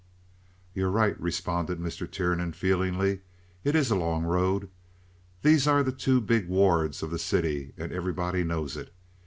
[0.73, 2.09] "You're right," responded Mr.
[2.11, 3.19] Tiernan, feelingly.
[3.63, 4.67] "It is a long road.
[5.43, 8.91] These are the two big wards of the city, and everybody knows it.